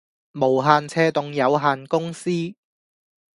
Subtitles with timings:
[0.31, 2.31] 無限斜棟有限公司